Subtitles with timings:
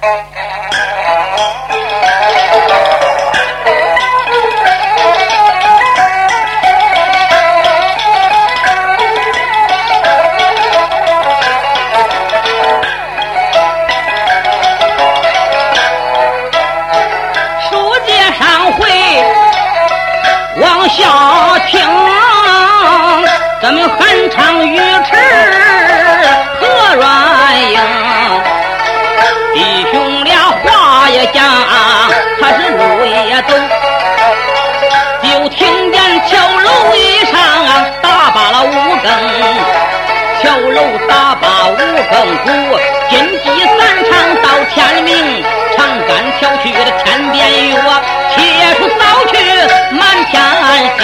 [0.00, 0.45] Thank you.
[43.08, 43.44] 金鸡
[43.76, 44.10] 三唱
[44.42, 45.10] 到天明，
[45.76, 47.36] 长杆挑去天边
[47.68, 47.74] 月，
[48.34, 48.36] 铁
[48.74, 49.00] 杵凿
[49.30, 49.34] 去
[49.94, 50.34] 满天
[50.98, 51.00] 星。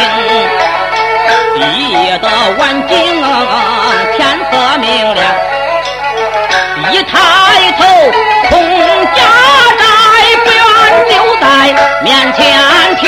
[1.57, 1.61] 一
[2.05, 2.27] 夜的
[2.59, 2.93] 晚景，
[4.17, 4.19] 天
[4.51, 5.21] 色明亮，
[6.93, 7.13] 一抬
[7.79, 7.81] 头，
[8.49, 8.53] 孔
[9.15, 9.19] 家
[9.79, 9.83] 寨，
[10.45, 10.61] 不愿
[11.09, 11.45] 留在
[12.03, 12.41] 面前
[12.97, 13.03] 听。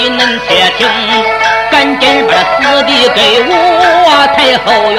[0.00, 0.48] 兄弟恁且
[0.78, 0.88] 听，
[1.70, 4.98] 赶紧把死的给我抬后院。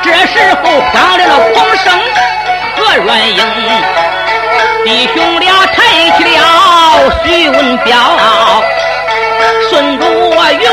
[0.00, 1.84] 这时候慌了了狂生
[2.76, 3.42] 和阮英，
[4.84, 5.76] 弟兄俩抬
[6.16, 6.38] 起了
[7.24, 7.96] 徐文彪，
[9.68, 10.66] 顺着我永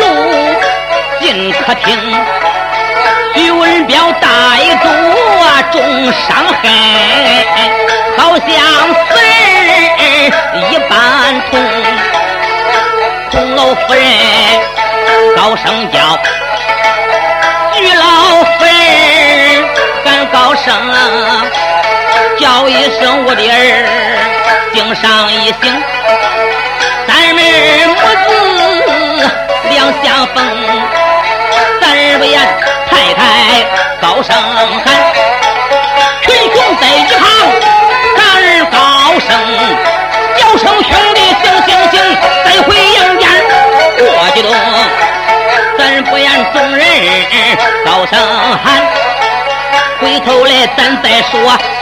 [0.00, 0.02] 路
[1.20, 1.86] 进客厅，
[3.36, 4.26] 徐文彪带
[4.82, 4.90] 走。
[5.72, 5.82] 众
[6.12, 6.64] 伤害，
[8.16, 8.48] 好像
[9.08, 9.10] 死
[9.66, 9.72] 人
[10.70, 10.92] 一般
[11.50, 11.52] 痛。
[13.86, 14.02] 夫人
[15.36, 15.98] 高声叫
[17.74, 18.04] ：“徐老
[18.58, 19.68] 夫人，
[20.04, 20.72] 敢高声
[22.38, 23.54] 叫一声我的儿，
[24.72, 25.82] 敬上一行。
[27.06, 27.40] 三妹
[27.86, 28.30] 母子
[29.70, 30.36] 两相逢，
[31.80, 32.40] 三儿不言，
[32.88, 33.22] 太太
[34.00, 34.34] 高声
[34.84, 34.86] 喊。”
[47.84, 48.18] 高声
[48.64, 48.82] 喊，
[50.00, 51.32] 回头来咱再说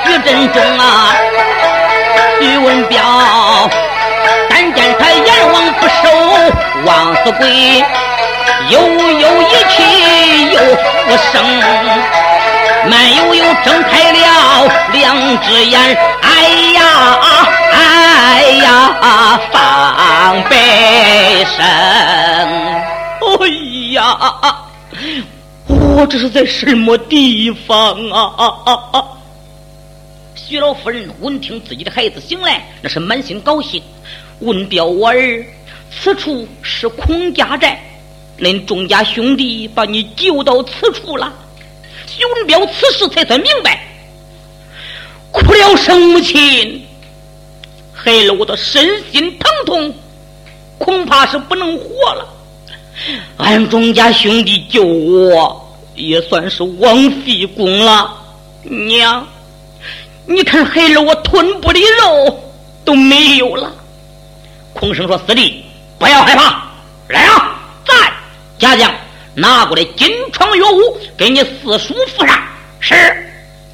[0.05, 1.15] 徐振中啊，
[2.41, 3.01] 徐文彪，
[4.51, 5.93] 但见他阎王不收
[6.85, 7.85] 枉死鬼，
[8.69, 10.59] 悠悠一气又
[11.07, 11.43] 复生。
[12.85, 15.81] 慢悠悠睁开了两只眼，
[16.21, 16.29] 哎
[16.75, 16.83] 呀，
[17.73, 18.69] 哎呀，
[19.53, 21.65] 放悲声！
[23.23, 23.47] 哎
[23.93, 24.03] 呀，
[25.95, 29.05] 我这是在什么地方啊啊啊啊？
[30.35, 33.83] 徐老夫人闻听自己的孩子醒来，那是满心高兴。
[34.41, 35.45] 问表我儿，
[35.91, 37.79] 此处是孔家寨，
[38.39, 41.31] 恁钟家兄弟把你救到此处了。
[42.07, 43.85] 徐文彪此时才算明白，
[45.31, 46.87] 哭了声母亲，
[47.93, 48.83] 害了我的身
[49.13, 49.95] 心疼痛，
[50.79, 52.27] 恐怕是不能活了。
[53.37, 55.62] 俺钟家兄弟救我，
[55.95, 58.17] 也算是枉费功了。
[58.63, 59.27] 娘，
[60.27, 62.53] 你看害了我臀部的肉
[62.85, 63.73] 都没有了。
[64.73, 65.65] 孔生说：“四弟，
[65.99, 66.63] 不要害怕，
[67.09, 67.95] 来啊，在
[68.59, 68.93] 家将。”
[69.35, 72.39] 拿过来金疮药物，给你四叔敷上。
[72.81, 72.95] 是，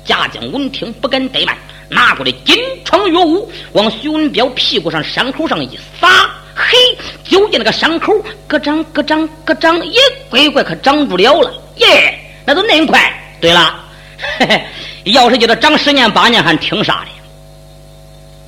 [0.04, 1.58] 家将闻听不敢怠慢，
[1.88, 6.78] 拿过来金疮药物，往徐文彪屁股上伤口上一撒，嘿，
[7.24, 8.12] 就见那个伤口
[8.46, 10.00] 咯长咯长咯长，也
[10.30, 11.52] 乖乖可长住了了。
[11.78, 13.12] 耶，那都恁快。
[13.40, 13.74] 对了，
[14.38, 14.62] 嘿嘿，
[15.04, 17.10] 要是叫他长十年八年，还听啥的？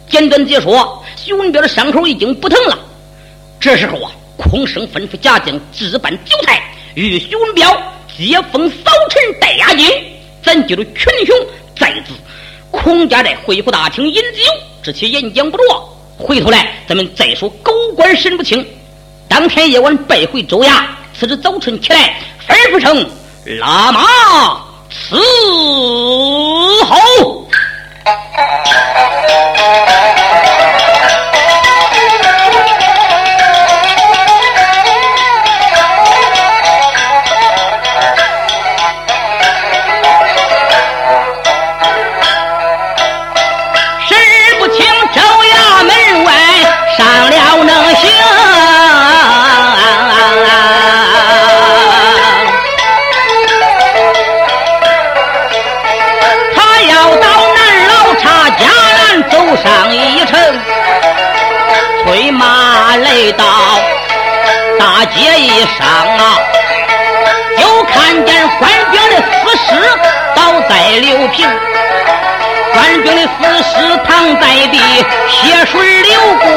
[0.08, 2.78] 简短解说，徐文彪的伤口已经不疼了。
[3.60, 6.62] 这时候啊，空生吩咐家将置办酒菜。
[6.94, 7.70] 与徐文彪
[8.18, 9.88] 接风扫尘带押金，
[10.42, 11.36] 咱记住群雄
[11.78, 12.14] 在此，
[12.72, 14.42] 孔家寨恢复大厅饮酒，
[14.82, 15.88] 这些演讲不着。
[16.18, 18.66] 回头来，咱们再说狗官审不清。
[19.28, 20.82] 当天夜晚拜回州衙，
[21.18, 22.16] 次日早晨起来，
[22.48, 23.08] 吩咐声
[23.46, 24.00] 喇嘛
[24.90, 25.16] 伺
[26.84, 27.48] 候。
[74.40, 74.78] 在地，
[75.28, 76.48] 血水流过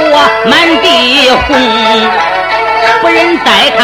[0.45, 1.49] 满地红，
[3.01, 3.81] 不忍再看，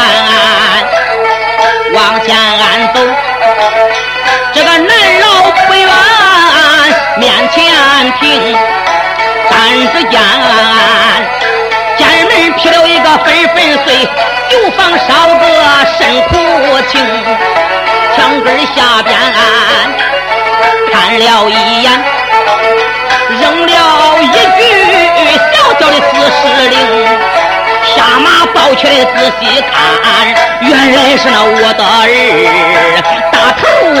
[1.92, 2.28] 往前
[2.94, 3.00] 走，
[4.52, 4.88] 这个南
[5.20, 5.24] 老
[5.66, 5.86] 不远
[7.18, 7.58] 面前
[8.20, 8.56] 停，
[9.50, 9.52] 但
[9.92, 10.20] 只见。
[12.56, 14.04] 劈了一个粉粉碎，
[14.50, 15.08] 酒坊烧
[15.38, 15.42] 得
[15.96, 16.28] 甚苦
[16.90, 16.92] 情。
[18.14, 19.16] 墙根下边
[20.92, 22.04] 看了一眼，
[26.38, 26.74] 司令。
[27.96, 29.72] 下马抱起来仔细看，
[30.60, 32.06] 原来是那我的儿
[33.32, 33.62] 大头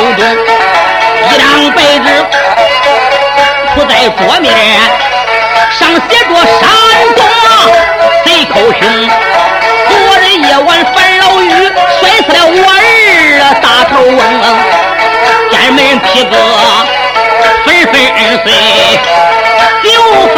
[0.00, 0.24] 手中，
[1.28, 2.06] 一张白纸
[3.74, 4.50] 铺在桌面，
[5.78, 6.64] 上写着“山
[7.14, 7.22] 东
[8.24, 8.80] 贼寇兄”。
[9.90, 9.92] 昨
[10.22, 11.52] 日夜晚樊老雨
[12.00, 12.80] 摔死了我儿
[13.60, 14.18] 大头翁，
[15.52, 16.34] 家门劈个。
[17.66, 17.76] 粉
[18.42, 18.46] 碎，
[19.82, 19.88] 酒
[20.34, 20.36] 坊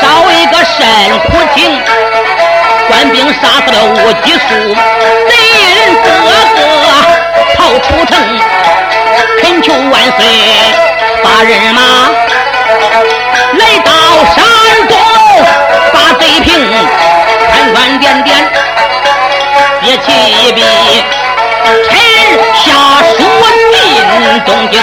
[0.00, 0.78] 烧一个甚
[1.20, 1.58] 苦情，
[2.88, 4.38] 官兵杀死了无计数，
[5.28, 5.30] 贼
[5.74, 6.56] 人个个
[7.56, 8.39] 逃出城，
[9.70, 10.26] 求万岁
[11.22, 11.80] 把人马
[13.56, 13.92] 来到
[14.34, 14.42] 山
[14.88, 14.98] 东
[15.92, 16.50] 把贼平，
[17.48, 18.36] 官官点点
[19.80, 20.60] 别起笔，
[21.88, 21.96] 臣
[22.52, 22.72] 下
[23.16, 23.22] 书
[23.70, 23.78] 进
[24.44, 24.74] 东京。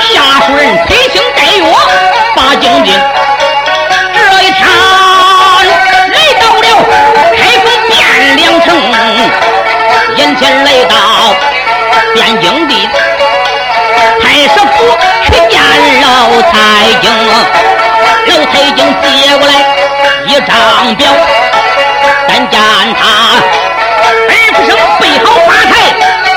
[0.00, 0.12] 下
[0.46, 1.62] 书人推行带约
[2.34, 2.98] 把京兵，
[4.14, 4.66] 这一天
[6.08, 6.66] 来到了
[7.36, 7.92] 开封汴
[8.36, 8.66] 梁城，
[10.16, 10.96] 眼前来到
[12.16, 12.88] 汴京地，
[16.54, 16.56] 太
[17.00, 19.52] 君，老太君接过来
[20.24, 21.02] 一张表，
[22.28, 22.60] 但见
[22.94, 23.00] 他
[24.28, 24.70] 二不生
[25.00, 25.72] 备好八台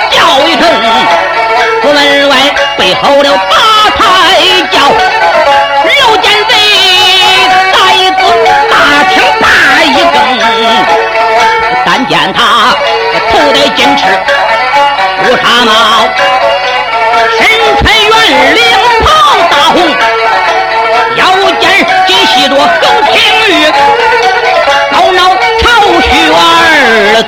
[0.10, 0.16] 叫
[0.48, 0.62] 一声，
[1.84, 1.98] 出门
[2.30, 2.34] 外。
[2.78, 3.56] 背后了八
[3.98, 4.02] 抬
[4.72, 4.76] 轿，
[5.84, 6.52] 刘建贼
[7.74, 7.76] 再
[8.12, 8.20] 子
[8.70, 8.74] 大
[9.10, 9.46] 厅大
[9.84, 10.16] 一更，
[11.84, 12.40] 但见他
[13.32, 14.02] 头戴金翅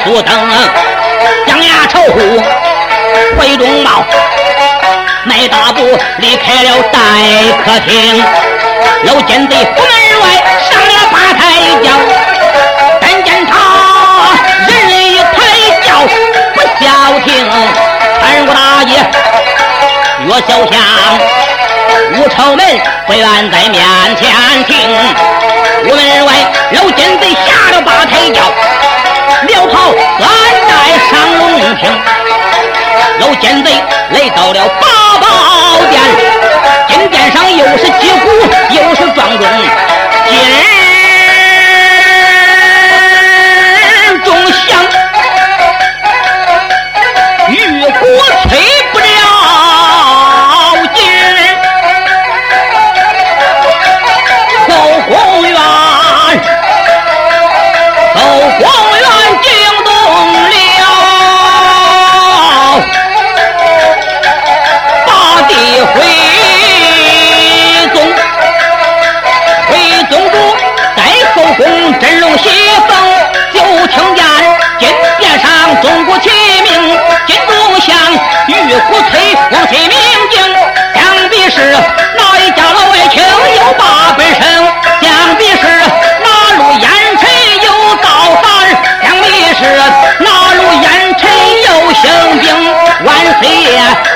[0.10, 0.34] 儿足蹬，
[1.46, 2.42] 象牙朝虎
[3.38, 4.04] 怀中帽。
[5.26, 5.86] 迈大步
[6.18, 7.00] 离开了待
[7.64, 8.24] 客厅，
[9.04, 10.26] 老奸贼府门外
[10.68, 11.40] 上了八抬
[11.84, 11.92] 轿，
[13.00, 13.54] 但见他
[14.68, 15.30] 人一抬
[15.86, 15.88] 轿
[16.56, 17.48] 不消停，
[18.20, 18.92] 三五大爷
[20.26, 20.74] 岳小香
[22.16, 22.66] 五朝门
[23.06, 23.86] 不愿在面
[24.16, 24.74] 前停，
[25.86, 26.34] 屋门外
[33.40, 33.72] 奸贼
[34.12, 35.28] 来到了八宝
[35.90, 36.02] 殿，
[36.88, 37.86] 金殿上又是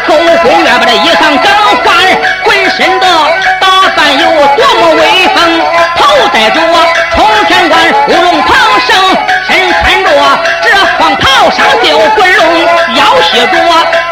[0.07, 1.51] 走公园把这衣裳更
[1.83, 1.95] 换，
[2.43, 3.07] 浑身的
[3.59, 5.61] 打扮有多么威风。
[5.95, 6.59] 头戴着
[7.15, 8.53] 冲天冠，乌龙袍
[8.85, 8.95] 身，
[9.47, 10.09] 身穿着
[10.61, 14.02] 这黄袍上绣滚龙，腰系着。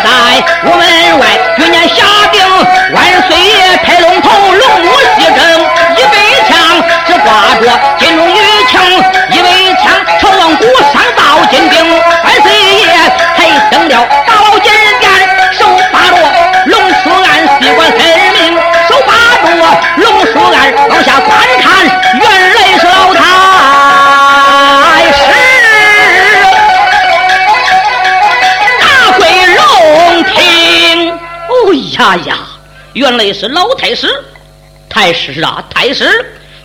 [0.00, 1.41] 在我门外
[31.92, 32.46] 呀呀！
[32.94, 34.06] 原来是老太师，
[34.88, 36.04] 太师啊，太师！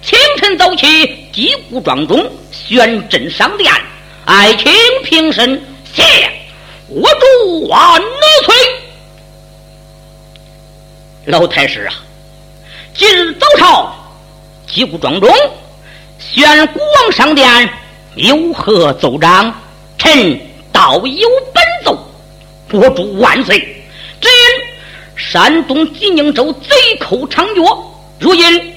[0.02, 3.74] 清晨早起，击鼓庄中，宣镇上殿，
[4.26, 4.72] 爱卿
[5.04, 5.62] 平身，
[5.94, 6.04] 谢
[6.88, 8.02] 我主万
[8.46, 8.56] 岁！
[11.26, 11.94] 老太师啊，
[12.94, 13.94] 今日早朝，
[14.68, 15.30] 击鼓庄中，
[16.20, 17.70] 宣国王上殿，
[18.16, 19.54] 有何奏章？
[19.98, 20.40] 臣
[20.72, 21.98] 道有本奏。
[22.72, 23.77] 我主万岁！
[25.30, 26.70] 山东济宁州贼
[27.00, 27.78] 寇猖獗，
[28.20, 28.74] 如今。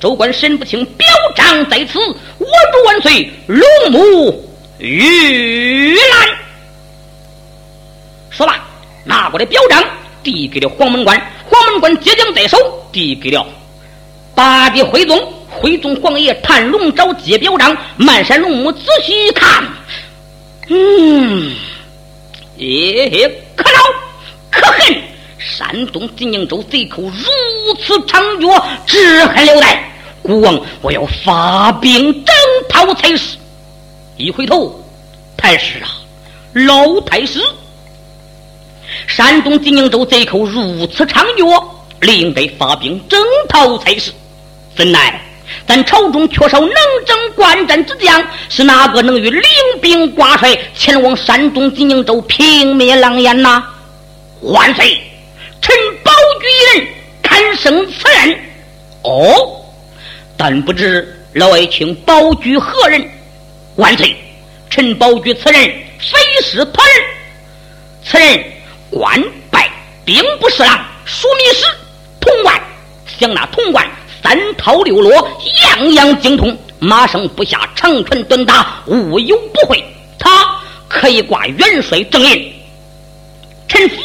[0.00, 1.06] 州官审不清，表
[1.36, 4.44] 彰在此，我主万岁，龙母
[4.78, 6.28] 玉兰。
[8.30, 8.60] 说罢，
[9.04, 9.84] 拿过来表彰，
[10.24, 11.16] 递给了黄门官。
[11.48, 12.58] 黄门官接将在手，
[12.90, 13.46] 递给了
[14.34, 15.32] 八弟徽宗。
[15.48, 19.62] 徽宗皇爷探龙爪接表彰，漫山龙母仔细一看，
[20.68, 21.54] 嗯，
[22.56, 23.51] 也可恼可恨，
[25.62, 29.92] 山东济宁州贼寇如此猖獗，只恨了待。
[30.20, 32.34] 国王，我要发兵征
[32.68, 33.36] 讨才是。
[34.16, 34.84] 一回头，
[35.36, 35.86] 太师啊，
[36.52, 37.40] 老太师，
[39.06, 41.64] 山东济宁州贼寇如此猖獗，
[42.00, 44.10] 理应得发兵征讨才是。
[44.74, 45.20] 怎奈
[45.64, 46.70] 咱朝中缺少能
[47.06, 49.42] 征惯战之将，是哪个能与领
[49.80, 53.62] 兵挂帅前往山东济宁州平灭狼烟呐？
[54.40, 55.00] 万岁！
[55.62, 56.88] 臣保举一人
[57.22, 58.38] 堪生此任。
[59.04, 59.64] 哦。
[60.36, 63.08] 但不知老爱卿保举何人？
[63.76, 64.14] 万岁！
[64.68, 65.60] 臣保举此人
[65.98, 67.04] 非是他人，
[68.04, 68.44] 此人
[68.90, 69.70] 官拜
[70.04, 71.66] 兵部侍郎、枢密使、
[72.20, 72.60] 潼关，
[73.18, 73.86] 想那潼关
[74.22, 75.12] 三韬六落，
[75.62, 79.84] 样样精通，马上不下长拳短打，无有不会。
[80.18, 82.52] 他可以挂元帅正印。
[83.68, 83.96] 臣府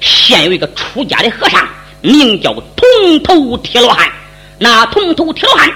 [0.00, 1.68] 现有一个出家的和尚，
[2.00, 4.10] 名叫铜头铁罗汉。
[4.58, 5.70] 那铜头铁罗汉，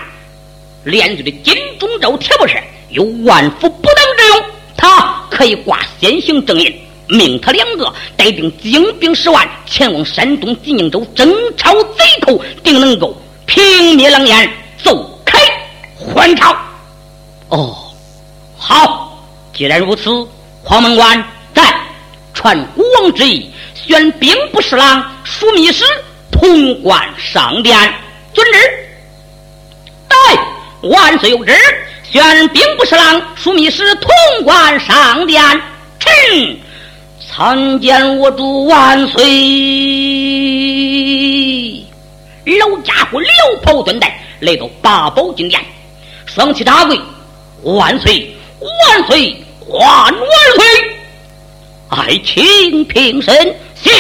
[0.85, 4.45] 连队的金钟罩铁布衫，有万夫不能之勇。
[4.76, 6.75] 他可以挂先行正印，
[7.07, 13.16] 命他两个带兵精兵十万，前往山东济宁州征讨贼寇，定能够
[13.47, 14.50] 平灭狼烟，
[14.83, 15.38] 奏开
[15.97, 16.54] 还朝。
[17.49, 17.76] 哦，
[18.59, 20.11] 好，既然如此，
[20.62, 21.62] 黄门官在
[22.35, 25.85] 传国王之意，选兵部侍郎、枢密使
[26.33, 27.79] 潼关上殿。
[28.35, 28.59] 遵旨，
[30.09, 30.17] 待
[30.83, 31.55] 万岁有旨，
[32.11, 34.09] 选兵部侍郎、枢密使潼
[34.43, 35.41] 关上殿。
[36.00, 36.59] 臣
[37.21, 39.25] 参见我主万岁。
[42.59, 43.31] 老家伙撩
[43.62, 45.64] 袍端带，来到八宝金殿，
[46.26, 47.00] 双膝扎跪
[47.62, 50.12] ：“万岁，万岁，万万
[50.57, 50.94] 岁！
[51.95, 53.33] 爱卿平身，
[53.77, 53.91] 谢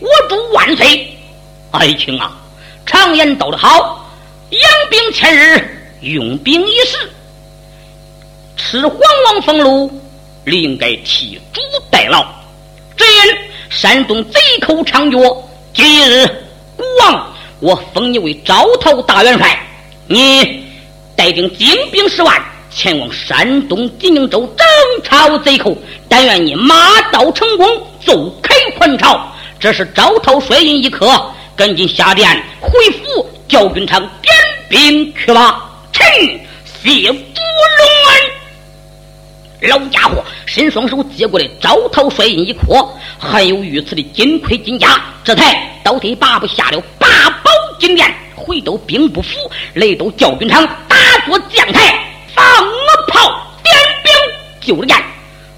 [0.00, 1.16] 我主万岁。
[1.70, 2.36] 爱卿啊！”
[2.84, 4.06] 常言道得好，
[4.50, 7.10] 养兵千日，用兵一时。
[8.54, 9.90] 吃皇王俸禄，
[10.44, 12.22] 理应该替主代劳。
[12.98, 13.38] 只因
[13.70, 16.26] 山东贼寇猖獗，今日
[16.76, 19.58] 孤王我封你为招讨大元帅，
[20.06, 20.66] 你
[21.16, 22.42] 带领精兵十万
[22.78, 24.64] 前往山东济宁州征
[25.02, 25.76] 讨贼寇。
[26.08, 27.66] 但愿你马到成功，
[28.06, 29.34] 奏开还朝。
[29.58, 31.10] 这是招讨帅印一颗。
[31.56, 32.30] 赶紧下殿
[32.60, 34.32] 回府，叫军长点
[34.70, 35.68] 兵去吧。
[35.92, 36.06] 臣
[36.64, 37.82] 谢主隆
[39.60, 39.68] 恩。
[39.68, 47.08] 老家伙伸双手接过来招讨帅印一颗，还有御赐的金盔金甲，这才倒退八步下了八
[47.42, 49.30] 宝金殿，回到兵部府，
[49.74, 52.07] 来到教军场，打坐将台，
[54.68, 55.02] 就着箭。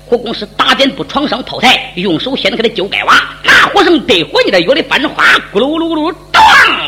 [0.06, 6.40] 火攻是打点部床上炮台，用手先给他揪盖瓦，那火绳对火你的药里翻花，咕噜噜噜，咚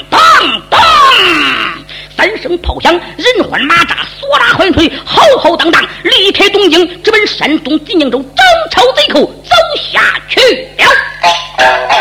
[0.09, 0.19] 咚
[0.71, 0.79] 咚，
[2.17, 9.57] 三声炮响，人欢马扎，唢呐欢吹，浩浩荡荡离开东京，直奔山东济宁州张超贼寇走
[9.93, 10.41] 下去
[10.79, 11.92] 了。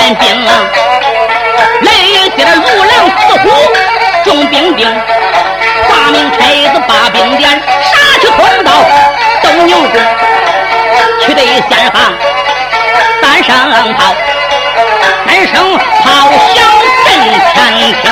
[0.00, 0.50] 去点兵，
[1.82, 3.44] 来些的如狼似虎
[4.24, 4.80] 众兵丁，
[5.88, 6.38] 发明差
[6.72, 8.70] 子把兵点，杀去通道
[9.42, 9.94] 斗牛棍，
[11.20, 11.94] 去得先行
[13.20, 14.14] 三声炮，
[15.26, 16.56] 三声炮响
[17.04, 17.08] 震
[17.52, 18.04] 天听，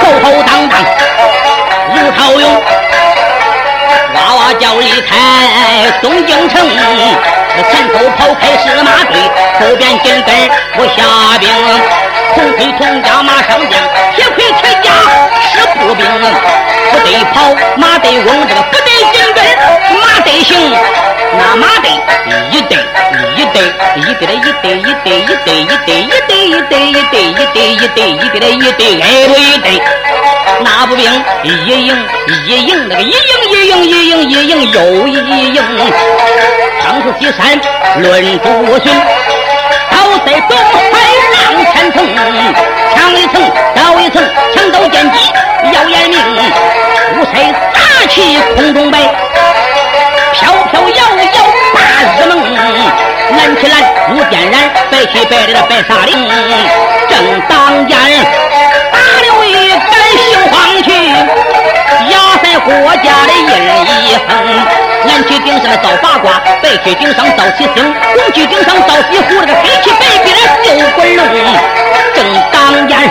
[0.00, 0.72] 后后当当
[1.94, 2.44] 如潮涌，
[4.14, 5.16] 哇哇叫离开
[6.02, 6.58] 东京城。
[7.70, 9.14] 前头跑开是马队，
[9.60, 10.30] 后边紧跟
[10.76, 10.98] 我下
[11.38, 11.48] 兵，
[12.34, 13.72] 同盔铜甲马上将，
[14.14, 14.86] 铁盔铁甲
[15.52, 15.58] 是。
[15.78, 16.04] 步兵，
[16.90, 19.38] 不得跑，马得翁，这个不得紧跟，
[20.00, 20.50] 马得行，
[21.38, 21.88] 那马得
[22.50, 22.76] 一对
[23.36, 23.62] 一对
[23.96, 25.70] 一对的一对一对一对一对一
[26.26, 29.80] 对一对一对一对一对一对的一对挨着一对，
[30.64, 31.00] 那步兵
[31.44, 31.96] 一营
[32.26, 33.12] 一营那个一营
[33.50, 35.58] 一营一营一营又一营，
[36.98, 37.40] 上次西山
[38.02, 38.48] 论主
[38.82, 38.92] 勋，
[39.88, 40.98] 倒在东海
[41.32, 41.38] 浪
[41.72, 41.96] 千层，
[42.92, 43.40] 抢一层
[43.72, 44.20] 倒一层，
[44.52, 45.32] 抢刀剑戟
[45.72, 46.18] 要严命，
[47.14, 47.78] 五彩杂
[48.08, 48.98] 气空中摆，
[50.32, 51.36] 飘飘摇摇
[51.72, 51.78] 把
[52.18, 52.42] 日梦，
[53.36, 53.74] 蓝旗蓝
[54.10, 56.10] 雾点燃，白旗白的白纱绫，
[57.08, 57.96] 正当间
[58.90, 60.18] 打了一杆杏
[60.50, 60.88] 黄旗，
[62.10, 62.72] 压在国
[63.04, 63.06] 家，
[65.18, 70.38] 红旗顶上了造八卦白旗顶上早造七星工旗顶上早造西湖那个黑旗白旗的
[70.78, 71.26] 绣粉龙
[72.14, 73.10] 正当年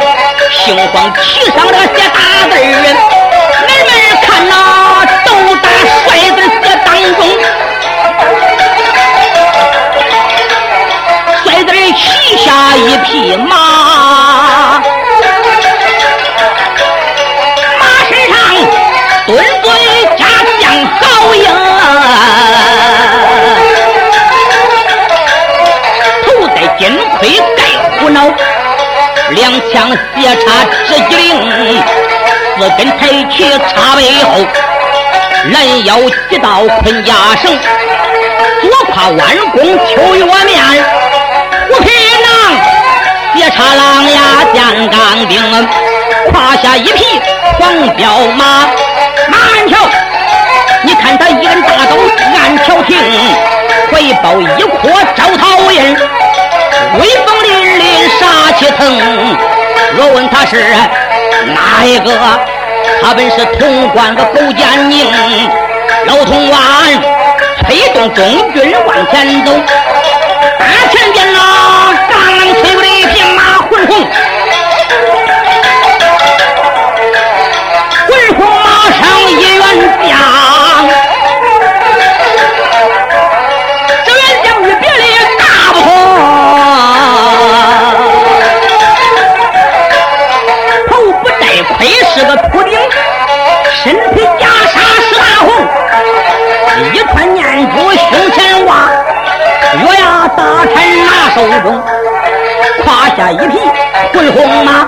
[0.50, 3.27] 雄黄旗上了写大字儿
[29.47, 31.81] 两枪斜插直戟领，
[32.60, 34.45] 四根抬旗插背后，
[35.53, 35.97] 拦腰
[36.29, 37.57] 几道捆压绳，
[38.62, 40.62] 左胯弯弓秋月面，
[41.69, 41.89] 虎皮
[42.23, 42.27] 囊。
[43.36, 44.19] 斜插狼牙
[44.53, 45.41] 将钢钉，
[46.33, 47.21] 胯下一匹
[47.57, 48.67] 黄骠马。
[49.29, 49.77] 马鞍桥，
[50.83, 51.95] 你看他一根大刀
[52.36, 52.97] 按桥停，
[53.91, 55.95] 怀抱一颗招桃印，
[56.99, 57.37] 威风
[58.78, 59.38] 哼。
[59.96, 60.56] 若问他是
[61.54, 62.10] 哪一个，
[63.02, 65.06] 他本是潼关的勾践宁。
[66.06, 66.60] 老潼关
[67.68, 69.52] 催动中军往前走，
[70.60, 71.40] 大前边那
[72.10, 72.78] 刚刚催的。
[73.70, 73.92] 混红，
[104.63, 104.88] 马，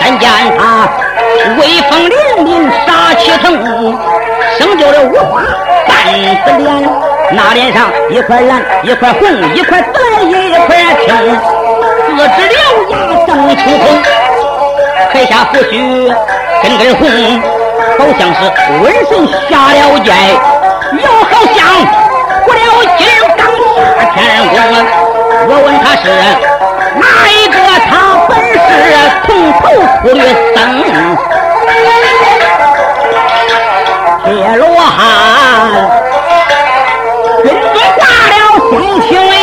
[0.00, 0.28] 但见
[0.58, 0.88] 他
[1.58, 2.12] 威风凛
[2.44, 2.48] 凛
[2.86, 3.46] 杀气腾，
[4.58, 5.42] 生就了五花
[5.86, 5.90] 半
[6.44, 6.68] 死脸，
[7.32, 9.20] 那脸上一块蓝一块红
[9.54, 9.88] 一块紫
[10.26, 10.76] 一块
[11.06, 11.08] 青，
[12.16, 12.56] 四只獠
[12.90, 12.92] 牙
[13.26, 13.84] 正青红，
[15.12, 15.72] 铠下胡须
[16.62, 17.00] 根根红，
[17.98, 18.40] 好像是
[18.82, 19.10] 瘟神
[19.48, 20.06] 下了界，
[20.92, 21.58] 又好像
[22.44, 22.58] 过了
[22.98, 23.00] 金
[23.36, 23.40] 刚
[23.96, 24.16] 下天
[24.52, 24.54] 宫。
[25.48, 26.04] 我问他是。
[26.98, 27.56] 哪一个
[27.88, 27.92] 他
[28.78, 28.84] 是
[29.26, 29.60] 从头
[30.02, 30.22] 秃的
[30.54, 30.56] 僧，
[34.24, 34.98] 铁罗汉，
[37.42, 38.34] 军中挂了
[38.70, 39.36] 先行印，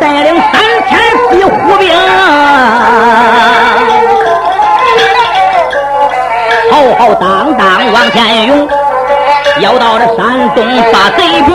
[0.00, 0.54] 带领三
[0.88, 0.90] 千
[1.30, 1.82] 骑虎兵，
[6.70, 7.22] 浩浩荡
[7.56, 8.50] 荡往前涌，
[9.60, 10.20] 要到这山
[10.54, 10.58] 东
[10.92, 11.50] 把贼平。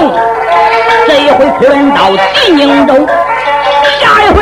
[1.08, 2.00] 这一回推论到
[2.34, 3.08] 济宁州，
[4.08, 4.40] 下一回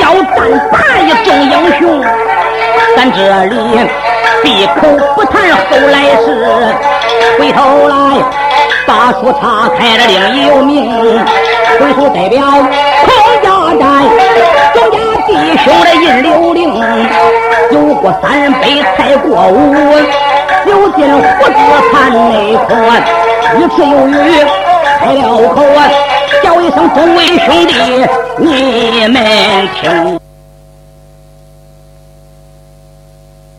[0.00, 0.36] 要战
[0.72, 2.04] 八一众英雄。
[2.96, 3.54] 咱这里
[4.42, 6.26] 闭口不谈后来事，
[7.38, 7.94] 回头来
[8.84, 10.90] 把书岔开了另一有名。
[11.78, 12.42] 回头代表
[13.04, 13.08] 孔
[13.44, 13.46] 家
[13.78, 13.86] 寨，
[14.74, 16.74] 庄家弟兄的印留灵，
[17.70, 19.56] 有过三杯才过五，
[20.66, 21.52] 有进胡子
[21.92, 22.76] 盘内空，
[23.60, 24.14] 一次有余。
[24.98, 25.62] 开了口
[26.70, 27.72] 诸位兄弟，
[28.38, 30.20] 你们听。